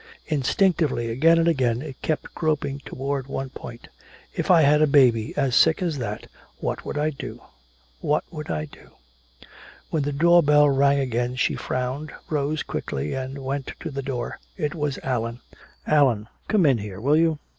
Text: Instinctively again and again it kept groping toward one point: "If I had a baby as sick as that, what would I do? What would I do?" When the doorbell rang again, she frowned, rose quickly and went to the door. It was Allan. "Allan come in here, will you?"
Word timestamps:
Instinctively 0.25 1.11
again 1.11 1.37
and 1.37 1.47
again 1.47 1.83
it 1.83 2.01
kept 2.01 2.33
groping 2.33 2.79
toward 2.79 3.27
one 3.27 3.51
point: 3.51 3.87
"If 4.33 4.49
I 4.49 4.63
had 4.63 4.81
a 4.81 4.87
baby 4.87 5.31
as 5.37 5.55
sick 5.55 5.79
as 5.83 5.99
that, 5.99 6.25
what 6.57 6.83
would 6.83 6.97
I 6.97 7.11
do? 7.11 7.43
What 7.99 8.23
would 8.31 8.49
I 8.49 8.65
do?" 8.65 8.93
When 9.91 10.01
the 10.01 10.11
doorbell 10.11 10.67
rang 10.71 10.97
again, 10.97 11.35
she 11.35 11.53
frowned, 11.53 12.11
rose 12.31 12.63
quickly 12.63 13.13
and 13.13 13.45
went 13.45 13.73
to 13.81 13.91
the 13.91 14.01
door. 14.01 14.39
It 14.57 14.73
was 14.73 14.97
Allan. 15.03 15.39
"Allan 15.85 16.27
come 16.47 16.65
in 16.65 16.79
here, 16.79 16.99
will 16.99 17.15
you?" 17.15 17.37